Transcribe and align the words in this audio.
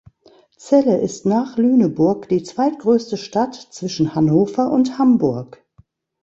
Celle 0.57 0.97
ist 1.01 1.27
nach 1.27 1.57
Lüneburg 1.57 2.27
die 2.27 2.41
zweitgrößte 2.41 3.17
Stadt 3.17 3.53
zwischen 3.53 4.15
Hannover 4.15 4.71
und 4.71 4.97
Hamburg. 4.97 5.63